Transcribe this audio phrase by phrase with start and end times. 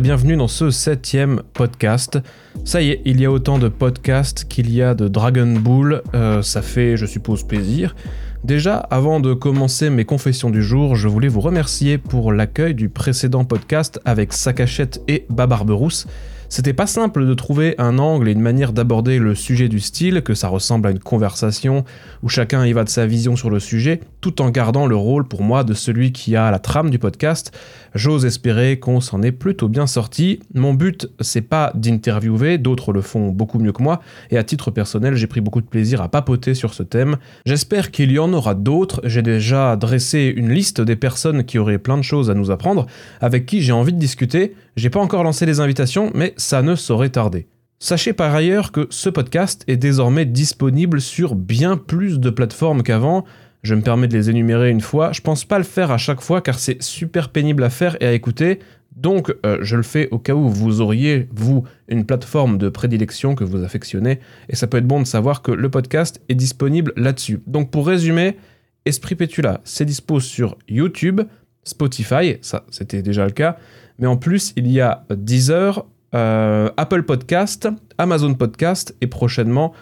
[0.00, 2.18] bienvenue dans ce septième podcast.
[2.64, 6.02] Ça y est, il y a autant de podcasts qu'il y a de Dragon Ball,
[6.14, 7.96] euh, ça fait je suppose plaisir.
[8.44, 12.88] Déjà, avant de commencer mes confessions du jour, je voulais vous remercier pour l'accueil du
[12.88, 16.06] précédent podcast avec Sakachette et Babarberousse.
[16.48, 20.22] C'était pas simple de trouver un angle et une manière d'aborder le sujet du style,
[20.22, 21.84] que ça ressemble à une conversation
[22.22, 25.26] où chacun y va de sa vision sur le sujet, tout en gardant le rôle
[25.26, 27.52] pour moi de celui qui a la trame du podcast.
[27.94, 30.40] J'ose espérer qu'on s'en est plutôt bien sorti.
[30.54, 34.70] Mon but, c'est pas d'interviewer, d'autres le font beaucoup mieux que moi, et à titre
[34.70, 37.16] personnel, j'ai pris beaucoup de plaisir à papoter sur ce thème.
[37.44, 39.00] J'espère qu'il y en aura d'autres.
[39.04, 42.86] J'ai déjà dressé une liste des personnes qui auraient plein de choses à nous apprendre,
[43.20, 44.54] avec qui j'ai envie de discuter.
[44.76, 47.48] J'ai pas encore lancé les invitations, mais ça ne saurait tarder.
[47.78, 53.24] Sachez par ailleurs que ce podcast est désormais disponible sur bien plus de plateformes qu'avant.
[53.62, 55.12] Je me permets de les énumérer une fois.
[55.12, 58.06] Je pense pas le faire à chaque fois car c'est super pénible à faire et
[58.06, 58.60] à écouter.
[58.96, 63.34] Donc euh, je le fais au cas où vous auriez, vous, une plateforme de prédilection
[63.34, 64.20] que vous affectionnez.
[64.48, 67.40] Et ça peut être bon de savoir que le podcast est disponible là-dessus.
[67.46, 68.38] Donc pour résumer,
[68.86, 71.20] Esprit Pétula, c'est dispo sur YouTube,
[71.62, 73.58] Spotify, ça c'était déjà le cas.
[73.98, 77.68] Mais en plus, il y a Deezer, euh, Apple Podcast,
[77.98, 79.72] Amazon Podcast et prochainement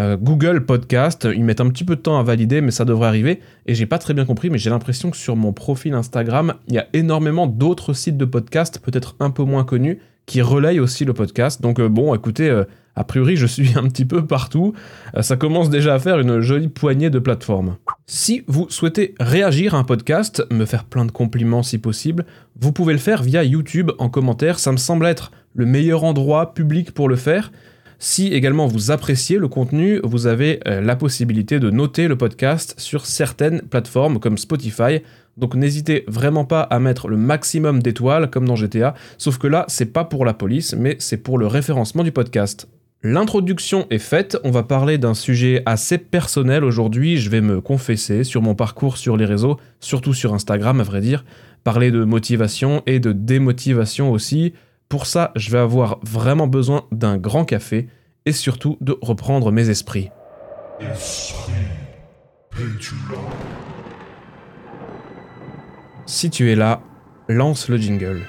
[0.00, 1.26] euh, Google Podcast.
[1.32, 3.40] Ils mettent un petit peu de temps à valider, mais ça devrait arriver.
[3.66, 6.74] Et j'ai pas très bien compris, mais j'ai l'impression que sur mon profil Instagram, il
[6.74, 11.04] y a énormément d'autres sites de podcast, peut-être un peu moins connus, qui relayent aussi
[11.04, 11.60] le podcast.
[11.60, 12.62] Donc euh, bon, écoutez,
[12.94, 14.74] a priori, je suis un petit peu partout.
[15.20, 17.76] ça commence déjà à faire une jolie poignée de plateformes.
[18.06, 22.24] Si vous souhaitez réagir à un podcast, me faire plein de compliments si possible,
[22.60, 24.60] vous pouvez le faire via YouTube en commentaire.
[24.60, 27.50] Ça me semble être le meilleur endroit public pour le faire.
[28.00, 32.76] Si également vous appréciez le contenu, vous avez euh, la possibilité de noter le podcast
[32.78, 35.00] sur certaines plateformes comme Spotify.
[35.38, 39.64] Donc n'hésitez vraiment pas à mettre le maximum d'étoiles comme dans GTA, sauf que là,
[39.68, 42.68] c'est pas pour la police, mais c'est pour le référencement du podcast.
[43.04, 48.24] L'introduction est faite, on va parler d'un sujet assez personnel aujourd'hui, je vais me confesser
[48.24, 51.24] sur mon parcours sur les réseaux, surtout sur Instagram à vrai dire,
[51.62, 54.52] parler de motivation et de démotivation aussi,
[54.88, 57.86] pour ça, je vais avoir vraiment besoin d'un grand café
[58.26, 60.10] et surtout de reprendre mes esprits.
[66.10, 66.80] Si tu es là,
[67.28, 68.22] lance le jingle.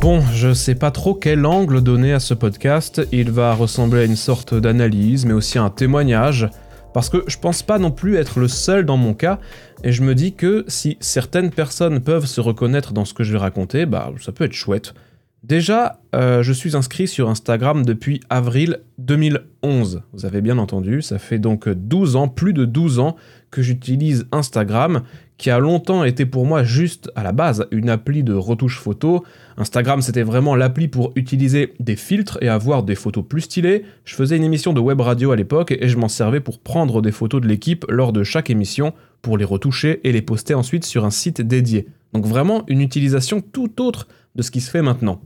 [0.00, 3.06] Bon, je sais pas trop quel angle donner à ce podcast.
[3.12, 6.48] Il va ressembler à une sorte d'analyse, mais aussi à un témoignage.
[6.94, 9.38] Parce que je pense pas non plus être le seul dans mon cas,
[9.84, 13.32] et je me dis que si certaines personnes peuvent se reconnaître dans ce que je
[13.32, 14.94] vais raconter, bah ça peut être chouette.
[15.44, 20.02] Déjà, euh, je suis inscrit sur Instagram depuis avril 2011.
[20.12, 23.16] Vous avez bien entendu, ça fait donc 12 ans, plus de 12 ans
[23.50, 25.02] que j'utilise Instagram,
[25.38, 29.24] qui a longtemps été pour moi juste à la base une appli de retouche photo.
[29.56, 33.84] Instagram c'était vraiment l'appli pour utiliser des filtres et avoir des photos plus stylées.
[34.04, 37.00] Je faisais une émission de web radio à l'époque et je m'en servais pour prendre
[37.00, 40.84] des photos de l'équipe lors de chaque émission, pour les retoucher et les poster ensuite
[40.84, 41.86] sur un site dédié.
[42.12, 45.20] Donc vraiment une utilisation tout autre de ce qui se fait maintenant.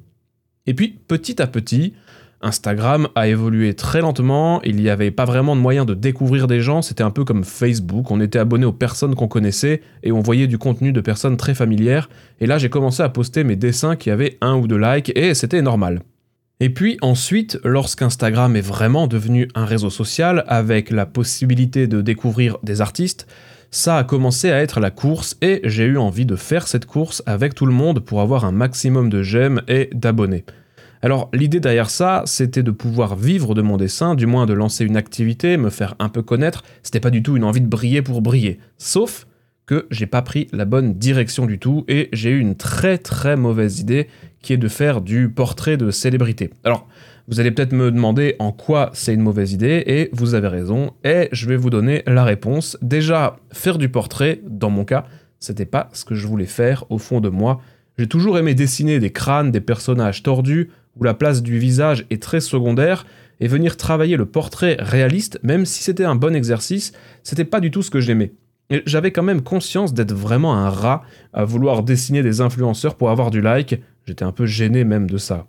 [0.66, 1.94] Et puis petit à petit,
[2.42, 6.60] Instagram a évolué très lentement, il n'y avait pas vraiment de moyen de découvrir des
[6.60, 10.20] gens, c'était un peu comme Facebook, on était abonné aux personnes qu'on connaissait et on
[10.20, 12.08] voyait du contenu de personnes très familières,
[12.40, 15.34] et là j'ai commencé à poster mes dessins qui avaient un ou deux likes, et
[15.34, 16.02] c'était normal.
[16.60, 22.58] Et puis ensuite, lorsqu'Instagram est vraiment devenu un réseau social, avec la possibilité de découvrir
[22.62, 23.26] des artistes,
[23.72, 27.22] ça a commencé à être la course et j'ai eu envie de faire cette course
[27.26, 30.44] avec tout le monde pour avoir un maximum de j'aime et d'abonnés.
[31.04, 34.84] Alors l'idée derrière ça, c'était de pouvoir vivre de mon dessin, du moins de lancer
[34.84, 38.02] une activité, me faire un peu connaître, c'était pas du tout une envie de briller
[38.02, 38.60] pour briller.
[38.78, 39.26] Sauf
[39.66, 43.36] que j'ai pas pris la bonne direction du tout et j'ai eu une très très
[43.36, 44.06] mauvaise idée
[44.42, 46.50] qui est de faire du portrait de célébrité.
[46.62, 46.86] Alors,
[47.28, 50.92] vous allez peut-être me demander en quoi c'est une mauvaise idée, et vous avez raison,
[51.04, 52.76] et je vais vous donner la réponse.
[52.82, 55.06] Déjà, faire du portrait, dans mon cas,
[55.38, 57.60] c'était pas ce que je voulais faire au fond de moi.
[57.96, 62.22] J'ai toujours aimé dessiner des crânes, des personnages tordus, où la place du visage est
[62.22, 63.06] très secondaire,
[63.40, 66.92] et venir travailler le portrait réaliste, même si c'était un bon exercice,
[67.24, 68.34] c'était pas du tout ce que j'aimais.
[68.86, 71.02] J'avais quand même conscience d'être vraiment un rat
[71.32, 75.18] à vouloir dessiner des influenceurs pour avoir du like, j'étais un peu gêné même de
[75.18, 75.46] ça.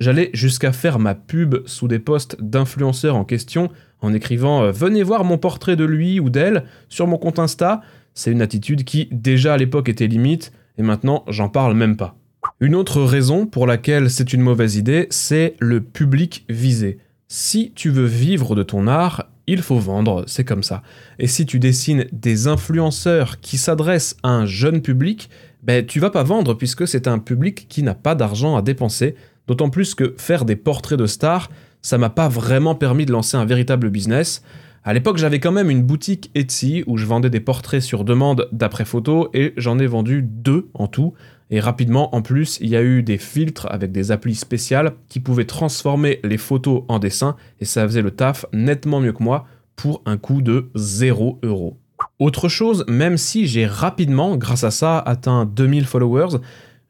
[0.00, 3.70] J'allais jusqu'à faire ma pub sous des posts d'influenceurs en question
[4.00, 7.80] en écrivant euh, Venez voir mon portrait de lui ou d'elle sur mon compte Insta.
[8.12, 12.16] C'est une attitude qui déjà à l'époque était limite et maintenant j'en parle même pas.
[12.64, 16.96] Une autre raison pour laquelle c'est une mauvaise idée, c'est le public visé.
[17.28, 20.82] Si tu veux vivre de ton art, il faut vendre, c'est comme ça.
[21.18, 25.28] Et si tu dessines des influenceurs qui s'adressent à un jeune public,
[25.62, 29.14] ben tu vas pas vendre puisque c'est un public qui n'a pas d'argent à dépenser,
[29.46, 31.50] d'autant plus que faire des portraits de stars,
[31.82, 34.42] ça m'a pas vraiment permis de lancer un véritable business.
[34.84, 38.48] À l'époque, j'avais quand même une boutique Etsy où je vendais des portraits sur demande
[38.52, 41.12] d'après photo et j'en ai vendu deux en tout.
[41.50, 45.20] Et rapidement, en plus, il y a eu des filtres avec des applis spéciales qui
[45.20, 49.46] pouvaient transformer les photos en dessins et ça faisait le taf nettement mieux que moi
[49.76, 51.78] pour un coût de 0 euros.
[52.18, 56.38] Autre chose, même si j'ai rapidement, grâce à ça, atteint 2000 followers,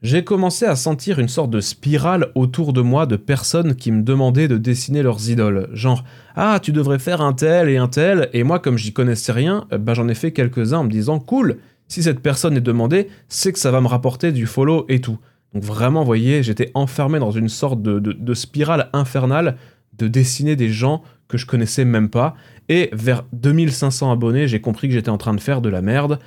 [0.02, 4.02] j'ai commencé à sentir une sorte de spirale autour de moi de personnes qui me
[4.02, 5.70] demandaient de dessiner leurs idoles.
[5.72, 6.04] Genre,
[6.36, 9.66] ah, tu devrais faire un tel et un tel, et moi, comme j'y connaissais rien,
[9.70, 11.56] bah, j'en ai fait quelques-uns en me disant, cool,
[11.88, 15.18] si cette personne est demandée, c'est que ça va me rapporter du follow et tout.
[15.52, 19.56] Donc vraiment, voyez, j'étais enfermé dans une sorte de, de spirale infernale
[19.98, 22.34] de dessiner des gens que je connaissais même pas.
[22.68, 26.18] Et vers 2500 abonnés, j'ai compris que j'étais en train de faire de la merde.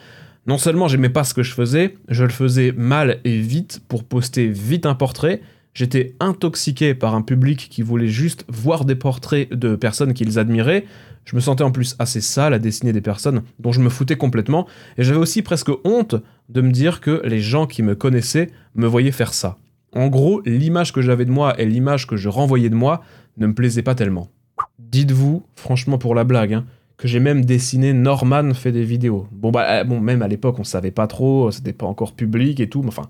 [0.46, 4.06] Non seulement j'aimais pas ce que je faisais, je le faisais mal et vite pour
[4.06, 5.42] poster vite un portrait.
[5.74, 10.86] J'étais intoxiqué par un public qui voulait juste voir des portraits de personnes qu'ils admiraient.
[11.28, 14.16] Je me sentais en plus assez sale à dessiner des personnes dont je me foutais
[14.16, 14.66] complètement.
[14.98, 16.16] Et j'avais aussi presque honte
[16.48, 19.58] de me dire que les gens qui me connaissaient me voyaient faire ça.
[19.94, 23.04] En gros, l'image que j'avais de moi et l'image que je renvoyais de moi
[23.36, 24.30] ne me plaisait pas tellement.
[24.80, 26.66] Dites-vous, franchement pour la blague, hein,
[26.96, 29.28] que j'ai même dessiné Norman fait des vidéos.
[29.34, 32.62] Bon, bah, euh, bon même à l'époque, on savait pas trop, c'était pas encore public
[32.62, 33.10] et tout, mais enfin,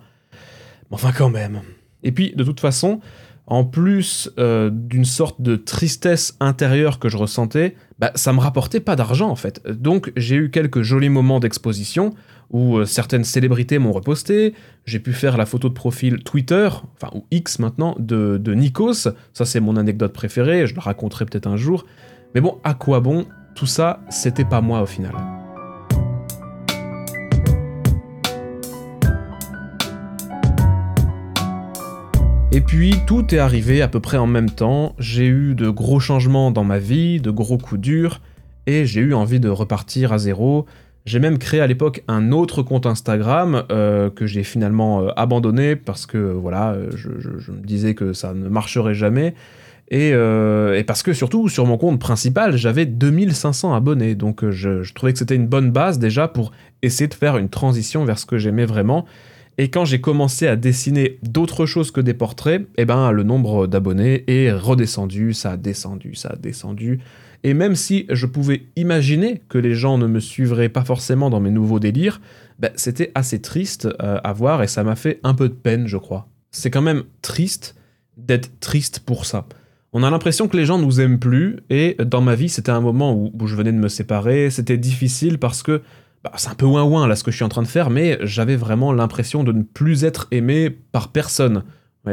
[0.89, 1.61] enfin quand même.
[2.01, 2.99] Et puis, de toute façon,
[3.47, 8.81] en plus euh, d'une sorte de tristesse intérieure que je ressentais, bah, ça me rapportait
[8.81, 9.65] pas d'argent en fait.
[9.67, 12.13] Donc j'ai eu quelques jolis moments d'exposition
[12.51, 14.53] où euh, certaines célébrités m'ont reposté,
[14.85, 19.09] j'ai pu faire la photo de profil Twitter, enfin ou X maintenant, de, de Nikos,
[19.33, 21.85] ça c'est mon anecdote préférée, je la raconterai peut-être un jour.
[22.35, 23.25] Mais bon, à quoi bon?
[23.55, 25.36] Tout ça, c'était pas moi au final.
[32.57, 35.99] Et puis tout est arrivé à peu près en même temps, j'ai eu de gros
[35.99, 38.19] changements dans ma vie, de gros coups durs,
[38.65, 40.65] et j'ai eu envie de repartir à zéro.
[41.05, 45.75] J'ai même créé à l'époque un autre compte Instagram euh, que j'ai finalement euh, abandonné
[45.75, 47.09] parce que voilà, je,
[47.51, 49.35] me disais que ça ne marcherait jamais.
[49.93, 54.15] Euh, et, parce que surtout, sur mon compte principal, j'avais 2500 abonnés.
[54.15, 56.51] Donc euh, je, trouvais que c'était une bonne base déjà pour
[56.81, 59.05] essayer de faire une transition vers ce que j'aimais vraiment.
[59.57, 63.67] Et quand j'ai commencé à dessiner d'autres choses que des portraits, eh ben, le nombre
[63.67, 66.99] d'abonnés est redescendu, ça a descendu, ça a descendu.
[67.43, 71.39] Et même si je pouvais imaginer que les gens ne me suivraient pas forcément dans
[71.39, 72.21] mes nouveaux délires,
[72.59, 75.87] ben, c'était assez triste euh, à voir et ça m'a fait un peu de peine,
[75.87, 76.27] je crois.
[76.51, 77.75] C'est quand même triste
[78.17, 79.47] d'être triste pour ça
[79.93, 82.81] on a l'impression que les gens nous aiment plus, et dans ma vie, c'était un
[82.81, 85.81] moment où, je venais de me séparer, c'était difficile parce que
[86.23, 87.89] bah, c'est un peu ouin ouin là ce que je suis en train de faire,
[87.89, 91.63] mais j'avais vraiment l'impression de ne plus être aimé par personne.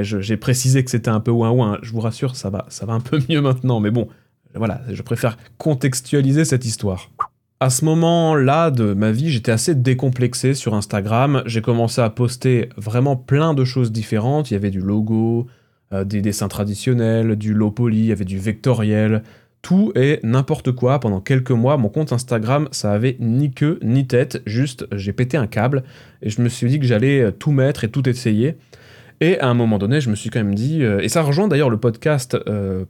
[0.00, 2.92] j'ai précisé que c'était un peu ouin ouin, je vous rassure, ça va, ça va
[2.92, 4.08] un peu mieux maintenant, mais bon,
[4.54, 7.10] voilà, je préfère contextualiser cette histoire.
[7.60, 11.42] À ce moment-là de ma vie, j'étais assez décomplexé sur Instagram.
[11.46, 14.50] J'ai commencé à poster vraiment plein de choses différentes.
[14.50, 15.46] Il y avait du logo,
[15.92, 19.22] euh, des dessins traditionnels, du low poly, il y avait du vectoriel,
[19.64, 21.00] tout et n'importe quoi.
[21.00, 25.38] Pendant quelques mois, mon compte Instagram, ça avait ni queue ni tête, juste j'ai pété
[25.38, 25.82] un câble
[26.22, 28.56] et je me suis dit que j'allais euh, tout mettre et tout essayer.
[29.20, 31.48] Et à un moment donné, je me suis quand même dit, euh, et ça rejoint
[31.48, 32.36] d'ailleurs le podcast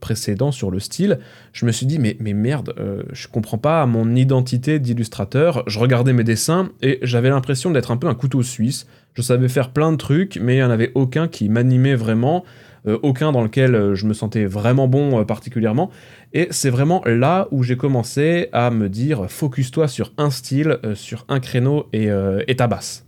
[0.00, 1.21] précédent sur le style,
[1.52, 2.75] je me suis dit, mais, mais merde,
[3.12, 5.62] je comprends pas mon identité d'illustrateur.
[5.69, 8.87] Je regardais mes dessins et j'avais l'impression d'être un peu un couteau suisse.
[9.12, 12.45] Je savais faire plein de trucs, mais il n'y en avait aucun qui m'animait vraiment.
[12.87, 15.91] Euh, aucun dans lequel euh, je me sentais vraiment bon euh, particulièrement.
[16.35, 21.25] Et c'est vraiment là où j'ai commencé à me dire focus-toi sur un style, sur
[21.29, 22.09] un créneau et,
[22.49, 23.07] et ta basse.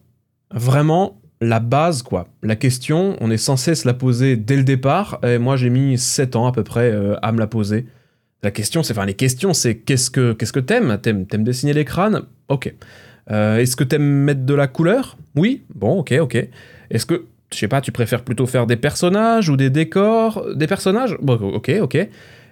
[0.54, 2.28] Vraiment, la base, quoi.
[2.44, 5.98] La question, on est censé se la poser dès le départ, et moi j'ai mis
[5.98, 7.86] 7 ans à peu près à me la poser.
[8.44, 10.98] La question, c'est, enfin les questions, c'est qu'est-ce que qu'est-ce que t'aimes?
[11.02, 12.22] T'aimes dessiner les crânes?
[12.48, 12.72] Ok.
[13.28, 15.16] Est-ce que t'aimes mettre de la couleur?
[15.34, 15.64] Oui.
[15.74, 16.48] Bon, ok, ok.
[16.90, 20.66] Est-ce que je sais pas, tu préfères plutôt faire des personnages ou des décors Des
[20.66, 21.16] personnages?
[21.20, 22.08] Bon, ok, ok.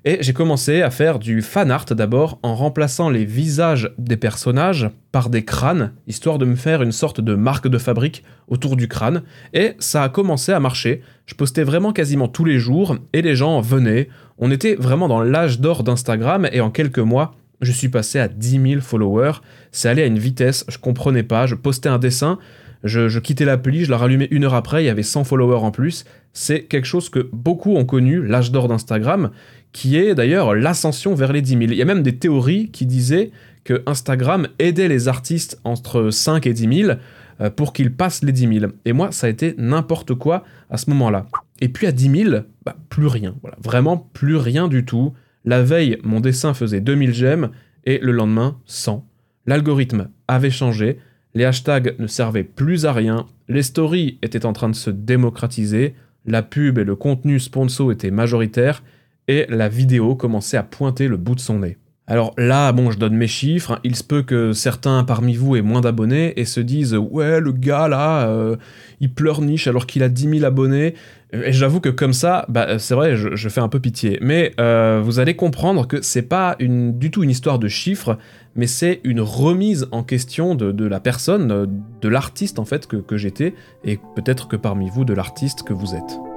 [0.06, 4.90] Et j'ai commencé à faire du fan art d'abord en remplaçant les visages des personnages
[5.12, 8.86] par des crânes, histoire de me faire une sorte de marque de fabrique autour du
[8.86, 9.22] crâne.
[9.54, 11.00] Et ça a commencé à marcher.
[11.24, 14.10] Je postais vraiment quasiment tous les jours et les gens venaient.
[14.36, 18.28] On était vraiment dans l'âge d'or d'Instagram et en quelques mois, je suis passé à
[18.28, 19.40] 10 000 followers.
[19.72, 21.46] C'est allé à une vitesse, je comprenais pas.
[21.46, 22.38] Je postais un dessin,
[22.84, 25.70] Je, quittais l'appli, je la rallumais une heure après, il y avait 100 followers en
[25.70, 26.04] plus.
[26.34, 29.30] C'est quelque chose que beaucoup ont connu, l'âge d'or d'Instagram,
[29.72, 31.62] qui est d'ailleurs l'ascension vers les 10 000.
[31.62, 33.30] Il y a même des théories qui disaient
[33.64, 36.98] que Instagram aidait les artistes entre 5 et 10 000
[37.40, 38.72] euh, pour qu'ils passent les 10 000.
[38.84, 41.26] Et moi, ça a été n'importe quoi à ce moment-là.
[41.60, 42.36] Et puis à 10 000,
[42.66, 43.34] bah, plus rien.
[43.40, 45.14] Voilà, vraiment plus rien du tout.
[45.46, 47.50] La veille, mon dessin faisait 2000 j'aime
[47.84, 49.06] et le lendemain, 100.
[49.46, 50.98] L'algorithme avait changé,
[51.34, 55.94] les hashtags ne servaient plus à rien, les stories étaient en train de se démocratiser,
[56.26, 58.82] la pub et le contenu sponsor étaient majoritaires
[59.28, 61.76] et la vidéo commençait à pointer le bout de son nez.
[62.06, 63.72] Alors là, bon, je donne mes chiffres.
[63.72, 63.78] Hein.
[63.82, 67.52] Il se peut que certains parmi vous aient moins d'abonnés et se disent Ouais, le
[67.52, 68.56] gars là, euh,
[69.00, 70.94] il pleurniche alors qu'il a 10 000 abonnés.
[71.32, 74.18] Et j'avoue que comme ça, bah, c'est vrai, je, fais un peu pitié.
[74.20, 78.18] Mais euh, vous allez comprendre que c'est pas du tout une histoire de chiffres,
[78.54, 81.66] mais c'est une remise en question de, la personne,
[82.00, 85.96] de l'artiste en fait que j'étais, et peut-être que parmi vous, de l'artiste que vous
[85.96, 86.33] êtes.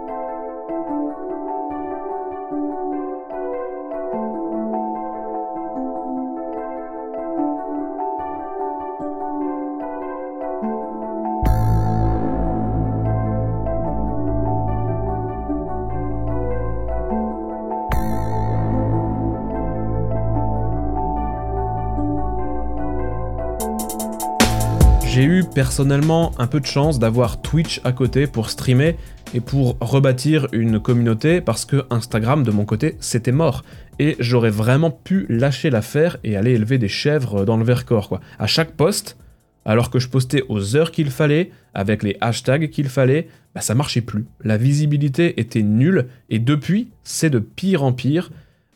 [25.57, 28.95] Personnellement un peu de chance d'avoir Twitch à côté pour streamer
[29.33, 33.63] et pour rebâtir une communauté parce que Instagram de mon côté c'était mort
[33.97, 38.21] et j'aurais vraiment pu lâcher l'affaire et aller élever des chèvres dans le Vercors quoi.
[38.37, 39.17] À chaque poste,
[39.65, 43.73] alors que je postais aux heures qu'il fallait, avec les hashtags qu'il fallait, bah ça
[43.73, 44.27] marchait plus.
[44.43, 48.29] La visibilité était nulle et depuis c'est de pire en pire.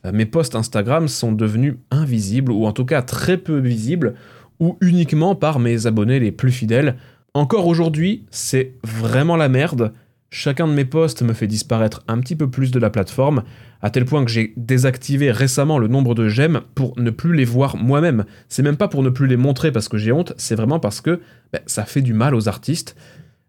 [0.04, 4.16] Euh, mes posts Instagram sont devenus invisibles ou en tout cas très peu visibles
[4.62, 6.96] ou uniquement par mes abonnés les plus fidèles.
[7.34, 9.92] Encore aujourd'hui, c'est vraiment la merde.
[10.30, 13.44] Chacun de mes posts me fait disparaître un petit peu plus de la plateforme,
[13.82, 17.44] à tel point que j'ai désactivé récemment le nombre de j'aime pour ne plus les
[17.44, 18.24] voir moi-même.
[18.48, 21.02] C'est même pas pour ne plus les montrer parce que j'ai honte, c'est vraiment parce
[21.02, 21.20] que
[21.52, 22.96] ben, ça fait du mal aux artistes.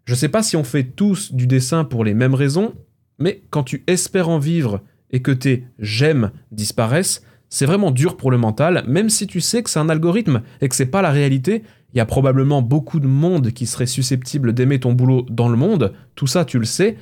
[0.05, 2.73] Je sais pas si on fait tous du dessin pour les mêmes raisons,
[3.19, 8.31] mais quand tu espères en vivre et que tes j'aime disparaissent, c'est vraiment dur pour
[8.31, 11.11] le mental, même si tu sais que c'est un algorithme et que c'est pas la
[11.11, 11.61] réalité.
[11.93, 15.55] Il y a probablement beaucoup de monde qui serait susceptible d'aimer ton boulot dans le
[15.55, 16.97] monde, tout ça tu le sais,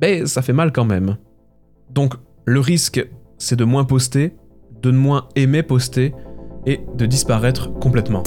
[0.00, 1.16] mais ça fait mal quand même.
[1.90, 2.14] Donc
[2.44, 3.04] le risque,
[3.38, 4.36] c'est de moins poster,
[4.82, 6.14] de moins aimer poster
[6.64, 8.22] et de disparaître complètement.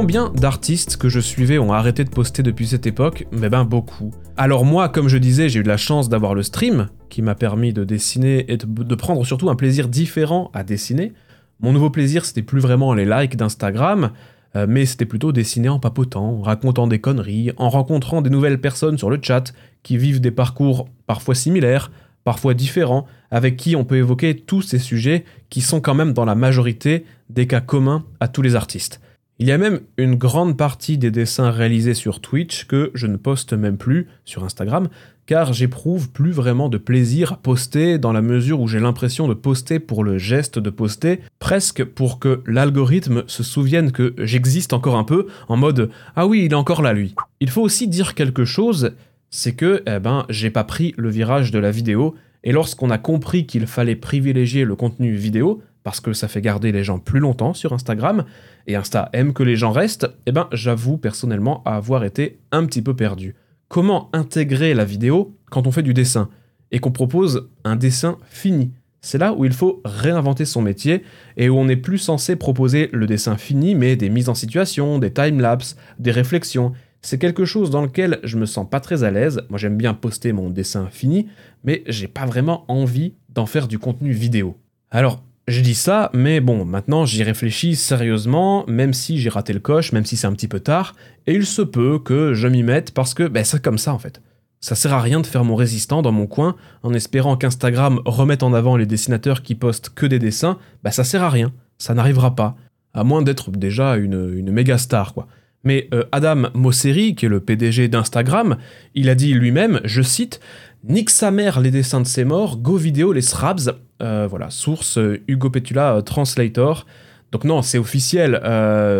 [0.00, 3.26] Combien d'artistes que je suivais ont arrêté de poster depuis cette époque?
[3.32, 4.12] Mais ben beaucoup.
[4.38, 7.74] Alors moi, comme je disais, j'ai eu la chance d'avoir le stream, qui m'a permis
[7.74, 11.12] de dessiner et de prendre surtout un plaisir différent à dessiner.
[11.60, 14.12] Mon nouveau plaisir, c'était plus vraiment les likes d'Instagram,
[14.56, 18.58] euh, mais c'était plutôt dessiner en papotant, en racontant des conneries, en rencontrant des nouvelles
[18.58, 19.52] personnes sur le chat
[19.82, 21.92] qui vivent des parcours parfois similaires,
[22.24, 26.24] parfois différents, avec qui on peut évoquer tous ces sujets qui sont quand même dans
[26.24, 29.02] la majorité des cas communs à tous les artistes.
[29.42, 33.16] Il y a même une grande partie des dessins réalisés sur Twitch que je ne
[33.16, 34.90] poste même plus sur Instagram,
[35.24, 39.32] car j'éprouve plus vraiment de plaisir à poster dans la mesure où j'ai l'impression de
[39.32, 44.96] poster pour le geste de poster, presque pour que l'algorithme se souvienne que j'existe encore
[44.96, 47.14] un peu, en mode Ah oui, il est encore là lui.
[47.40, 48.92] Il faut aussi dire quelque chose,
[49.30, 52.98] c'est que eh ben, j'ai pas pris le virage de la vidéo, et lorsqu'on a
[52.98, 57.20] compris qu'il fallait privilégier le contenu vidéo, parce que ça fait garder les gens plus
[57.20, 58.24] longtemps sur Instagram,
[58.66, 62.82] et Insta aime que les gens restent, eh ben j'avoue personnellement avoir été un petit
[62.82, 63.34] peu perdu.
[63.68, 66.28] Comment intégrer la vidéo quand on fait du dessin
[66.70, 68.72] et qu'on propose un dessin fini?
[69.00, 71.04] C'est là où il faut réinventer son métier
[71.36, 74.98] et où on n'est plus censé proposer le dessin fini mais des mises en situation,
[74.98, 76.72] des time-lapse, des réflexions.
[77.00, 79.40] C'est quelque chose dans lequel je me sens pas très à l'aise.
[79.48, 81.28] Moi j'aime bien poster mon dessin fini,
[81.64, 84.58] mais j'ai pas vraiment envie d'en faire du contenu vidéo.
[84.90, 89.60] Alors je dis ça, mais bon, maintenant j'y réfléchis sérieusement, même si j'ai raté le
[89.60, 90.94] coche, même si c'est un petit peu tard,
[91.26, 93.98] et il se peut que je m'y mette parce que ben, c'est comme ça en
[93.98, 94.22] fait.
[94.60, 98.42] Ça sert à rien de faire mon résistant dans mon coin en espérant qu'Instagram remette
[98.42, 101.94] en avant les dessinateurs qui postent que des dessins, bah ça sert à rien, ça
[101.94, 102.56] n'arrivera pas,
[102.94, 105.26] à moins d'être déjà une, une méga star quoi.
[105.64, 108.56] Mais euh, Adam Mosseri, qui est le PDG d'Instagram,
[108.94, 110.40] il a dit lui-même, je cite,
[110.82, 114.96] Nique sa mère les dessins de ses morts, go vidéo les srabs, euh, voilà, source
[114.96, 116.86] euh, Hugo Petula euh, Translator.
[117.32, 118.40] Donc non, c'est officiel,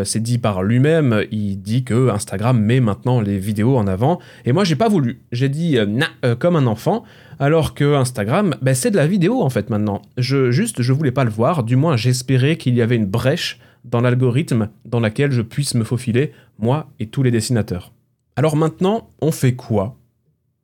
[0.05, 4.53] c'est dit par lui-même, il dit que Instagram met maintenant les vidéos en avant, et
[4.53, 5.87] moi j'ai pas voulu, j'ai dit euh,
[6.25, 7.03] euh, comme un enfant,
[7.41, 10.03] alors que Instagram, ben, c'est de la vidéo en fait maintenant.
[10.17, 13.59] Je, juste, je voulais pas le voir, du moins j'espérais qu'il y avait une brèche
[13.85, 17.91] dans l'algorithme dans laquelle je puisse me faufiler, moi et tous les dessinateurs.
[18.37, 19.97] Alors maintenant, on fait quoi?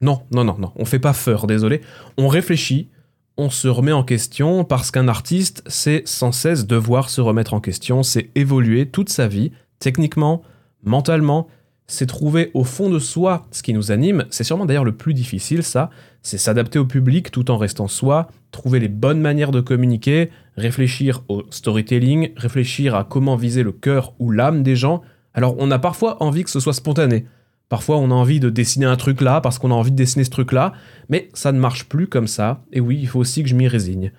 [0.01, 1.81] Non, non, non, non, on fait pas peur, désolé,
[2.19, 2.91] on réfléchit,
[3.39, 7.61] on se remet en question parce qu'un artiste, c'est sans cesse devoir se remettre en
[7.61, 10.43] question, c'est évoluer toute sa vie, techniquement,
[10.83, 11.49] mentalement,
[11.87, 15.15] c'est trouver au fond de soi ce qui nous anime, c'est sûrement d'ailleurs le plus
[15.15, 15.91] difficile ça,
[16.23, 21.23] c'est s'adapter au public tout en restant soi, trouver les bonnes manières de communiquer, réfléchir
[21.29, 25.03] au storytelling, réfléchir à comment viser le cœur ou l'âme des gens.
[25.35, 27.27] Alors on a parfois envie que ce soit spontané,
[27.69, 30.25] Parfois, on a envie de dessiner un truc là parce qu'on a envie de dessiner
[30.25, 30.73] ce truc là,
[31.09, 33.67] mais ça ne marche plus comme ça, et oui, il faut aussi que je m'y
[33.67, 34.13] résigne.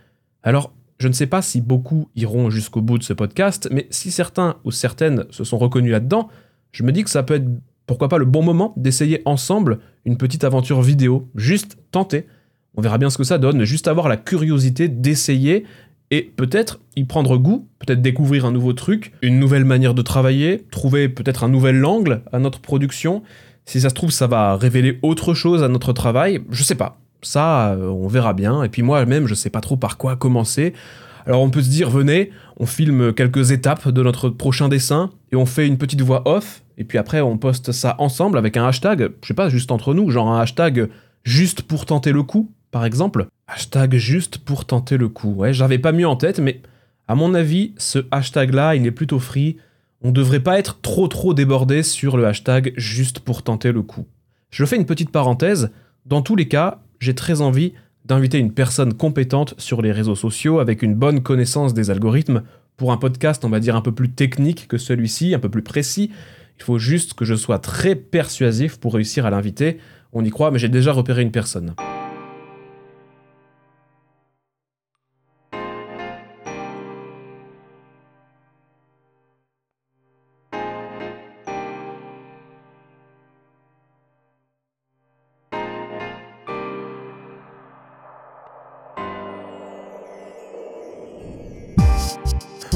[0.44, 4.12] Alors, je ne sais pas si beaucoup iront jusqu'au bout de ce podcast, mais si
[4.12, 6.28] certains ou certaines se sont reconnus là-dedans,
[6.72, 7.48] je me dis que ça peut être,
[7.86, 12.28] pourquoi pas, le bon moment d'essayer ensemble une petite aventure vidéo, juste tenter.
[12.76, 15.66] On verra bien ce que ça donne, juste avoir la curiosité d'essayer
[16.12, 20.66] et peut-être y prendre goût, peut-être découvrir un nouveau truc, une nouvelle manière de travailler,
[20.72, 23.24] trouver peut-être un nouvel angle à notre production.
[23.66, 27.00] Si ça se trouve, ça va révéler autre chose à notre travail, je sais pas.
[27.22, 28.64] Ça, euh, on verra bien.
[28.64, 30.74] Et puis moi-même, je sais pas trop par quoi commencer.
[31.26, 35.36] Alors on peut se dire, venez, on filme quelques étapes de notre prochain dessin et
[35.36, 36.64] on fait une petite voix off.
[36.78, 39.94] Et puis après, on poste ça ensemble avec un hashtag, je sais pas, juste entre
[39.94, 40.90] nous, genre un hashtag
[41.26, 43.28] juste pour tenter le coup, par exemple.
[43.48, 45.34] Hashtag juste pour tenter le coup.
[45.34, 46.62] Ouais, j'avais pas mieux en tête, mais
[47.08, 49.58] à mon avis, ce hashtag-là, il est plutôt free.
[50.02, 54.06] On devrait pas être trop trop débordé sur le hashtag juste pour tenter le coup.
[54.50, 55.72] Je fais une petite parenthèse.
[56.06, 57.74] Dans tous les cas, j'ai très envie
[58.06, 62.44] d'inviter une personne compétente sur les réseaux sociaux avec une bonne connaissance des algorithmes
[62.78, 65.64] pour un podcast, on va dire, un peu plus technique que celui-ci, un peu plus
[65.64, 66.12] précis.
[66.60, 69.80] Il faut juste que je sois très persuasif pour réussir à l'inviter.
[70.14, 71.74] On y croit, mais j'ai déjà repéré une personne.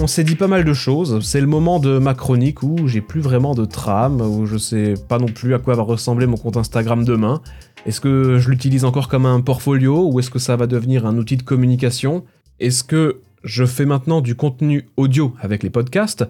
[0.02, 1.24] On s'est dit pas mal de choses.
[1.24, 4.96] C'est le moment de ma chronique où j'ai plus vraiment de trame, où je sais
[5.08, 7.42] pas non plus à quoi va ressembler mon compte Instagram demain.
[7.86, 11.18] Est-ce que je l'utilise encore comme un portfolio ou est-ce que ça va devenir un
[11.18, 12.24] outil de communication?
[12.60, 16.26] Est-ce que je fais maintenant du contenu audio avec les podcasts?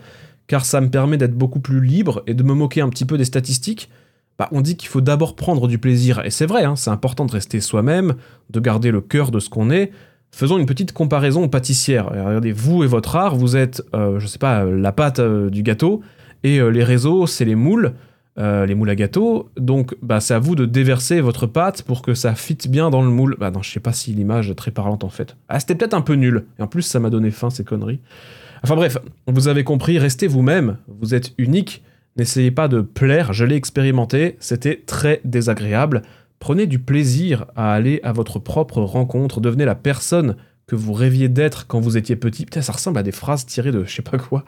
[0.47, 3.17] Car ça me permet d'être beaucoup plus libre et de me moquer un petit peu
[3.17, 3.89] des statistiques
[4.39, 7.25] bah, on dit qu'il faut d'abord prendre du plaisir, et c'est vrai, hein, c'est important
[7.25, 8.15] de rester soi-même,
[8.49, 9.91] de garder le cœur de ce qu'on est,
[10.31, 12.07] Faisons une petite comparaison pâtissière.
[12.09, 15.61] Regardez, vous et votre art, vous êtes, euh, je sais pas, la pâte euh, du
[15.61, 16.01] gâteau,
[16.43, 17.93] et euh, les réseaux, c'est les moules,
[18.37, 19.49] les moules à gâteau.
[19.55, 23.03] Donc, bah, c'est à vous de déverser votre pâte pour que ça fitte bien dans
[23.03, 23.35] le moule.
[23.39, 25.35] Bah non, je sais pas si l'image est très parlante en fait.
[25.47, 26.45] Ah, c'était peut-être un peu nul.
[26.57, 27.99] Et en plus, ça m'a donné faim, ces conneries.
[28.63, 31.83] Enfin bref, vous avez compris, restez vous-même, vous êtes unique.
[32.17, 36.01] N'essayez pas de plaire, je l'ai expérimenté, c'était très désagréable.
[36.41, 41.29] Prenez du plaisir à aller à votre propre rencontre, devenez la personne que vous rêviez
[41.29, 42.45] d'être quand vous étiez petit.
[42.45, 44.43] Putain, ça ressemble à des phrases tirées de je sais pas quoi.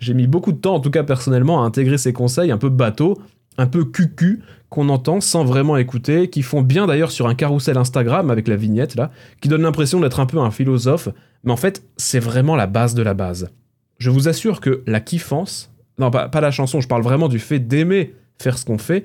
[0.00, 2.68] J'ai mis beaucoup de temps, en tout cas personnellement, à intégrer ces conseils un peu
[2.68, 3.16] bateaux,
[3.58, 7.78] un peu cucu, qu'on entend sans vraiment écouter, qui font bien d'ailleurs sur un carrousel
[7.78, 11.10] Instagram avec la vignette là, qui donne l'impression d'être un peu un philosophe,
[11.44, 13.50] mais en fait, c'est vraiment la base de la base.
[13.98, 17.60] Je vous assure que la kiffance, non pas, la chanson, je parle vraiment du fait
[17.60, 19.04] d'aimer faire ce qu'on fait,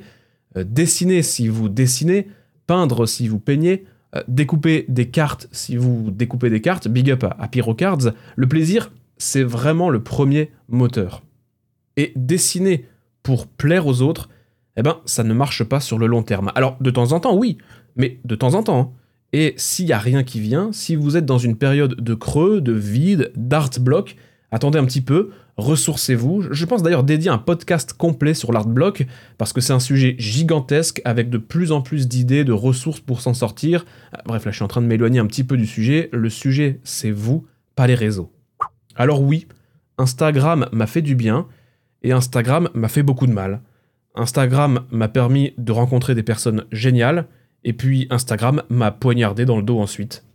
[0.55, 2.27] dessiner si vous dessinez,
[2.67, 3.85] peindre si vous peignez,
[4.15, 8.91] euh, découper des cartes si vous découpez des cartes, big up à, Pyrocards, le plaisir,
[9.17, 11.23] c'est vraiment le premier moteur.
[11.95, 12.85] Et dessiner
[13.23, 14.29] pour plaire aux autres,
[14.77, 16.51] eh ben, ça ne marche pas sur le long terme.
[16.55, 17.57] Alors, de temps en temps, oui,
[17.95, 18.79] mais de temps en temps.
[18.79, 18.91] Hein.
[19.33, 22.59] Et s'il n'y a rien qui vient, si vous êtes dans une période de creux,
[22.59, 24.17] de vide, d'art block,
[24.51, 26.47] attendez un petit peu, ressourcez-vous.
[26.51, 29.05] Je pense d'ailleurs dédier un podcast complet sur l'art block
[29.37, 33.21] parce que c'est un sujet gigantesque avec de plus en plus d'idées, de ressources pour
[33.21, 33.85] s'en sortir.
[34.11, 36.09] Ah, bref, là je suis en train de m'éloigner un petit peu du sujet.
[36.11, 38.31] Le sujet, c'est vous, pas les réseaux.
[38.95, 39.47] Alors oui,
[39.97, 41.47] Instagram m'a fait du bien
[42.03, 43.61] et Instagram m'a fait beaucoup de mal.
[44.15, 47.27] Instagram m'a permis de rencontrer des personnes géniales
[47.63, 50.25] et puis Instagram m'a poignardé dans le dos ensuite.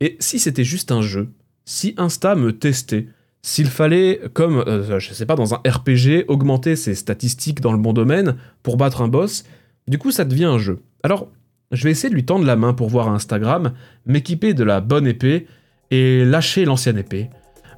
[0.00, 1.32] Et si c'était juste un jeu,
[1.64, 3.06] si Insta me testait,
[3.42, 7.78] s'il fallait, comme, euh, je sais pas, dans un RPG, augmenter ses statistiques dans le
[7.78, 9.44] bon domaine pour battre un boss,
[9.88, 10.80] du coup ça devient un jeu.
[11.02, 11.28] Alors,
[11.72, 13.72] je vais essayer de lui tendre la main pour voir Instagram,
[14.06, 15.46] m'équiper de la bonne épée
[15.90, 17.30] et lâcher l'ancienne épée.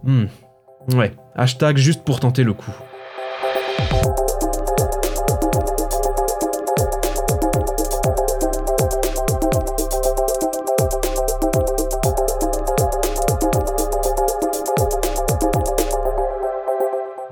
[0.03, 0.25] Hmm.
[0.93, 2.75] Ouais, Hashtag juste pour tenter le coup.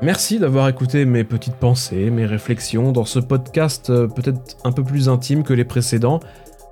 [0.02, 4.82] Merci d'avoir écouté mes petites pensées, mes réflexions dans ce podcast euh, peut-être un peu
[4.82, 6.18] plus intime que les précédents.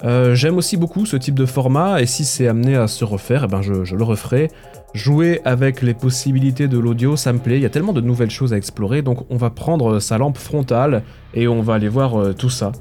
[0.02, 3.44] Euh, j'aime aussi beaucoup ce type de format et si c'est amené à se refaire,
[3.44, 4.50] eh ben je, je, le referai.
[4.94, 8.30] Jouer avec les possibilités de l'audio, ça me plaît, il y a tellement de nouvelles
[8.30, 12.20] choses à explorer, donc on va prendre sa lampe frontale et on va aller voir
[12.20, 12.72] euh, tout ça.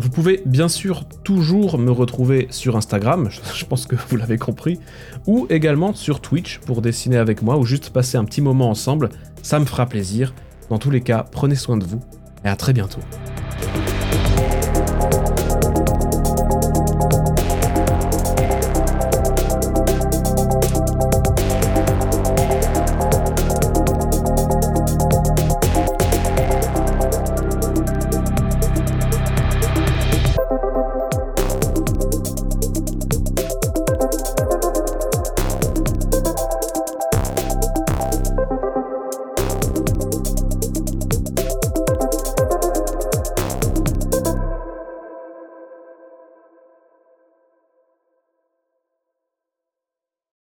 [0.00, 4.78] Vous pouvez bien sûr toujours me retrouver sur Instagram, je pense que vous l'avez compris,
[5.26, 9.08] ou également sur Twitch pour dessiner avec moi ou juste passer un petit moment ensemble,
[9.42, 10.34] ça me fera plaisir.
[10.70, 12.00] Dans tous les cas, prenez soin de vous
[12.44, 13.00] et à très bientôt.